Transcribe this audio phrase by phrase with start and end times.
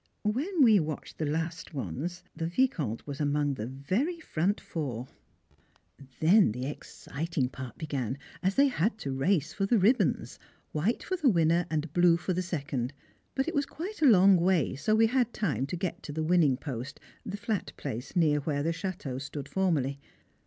[0.23, 5.05] When we watched the last ones, the Vicomte was among the very front four.
[5.05, 5.75] [Sidenote: Rewards
[6.15, 10.39] of Gallantry] Then the exciting part began, as they had to race for the ribbons,
[10.71, 12.93] white for the winner and blue for the second;
[13.35, 16.23] but it was quite a long way, so we had time to get to the
[16.23, 19.99] winning post, the flat place near where the Château stood formerly.